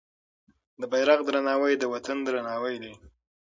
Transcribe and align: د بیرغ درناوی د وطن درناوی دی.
د 0.79 0.81
بیرغ 0.91 1.19
درناوی 1.27 1.73
د 1.77 1.83
وطن 1.93 2.17
درناوی 2.27 2.75
دی. 2.83 2.93